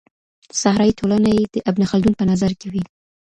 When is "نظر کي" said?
2.31-2.67